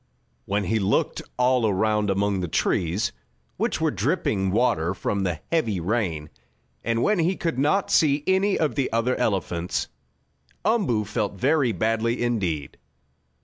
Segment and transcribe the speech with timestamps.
[0.47, 3.11] When he looked all around among the trees,
[3.57, 6.31] which were dripping water from the heavy rain,
[6.83, 9.89] and when he could not see any of the other elephants,
[10.65, 12.79] Umboo felt very badly indeed.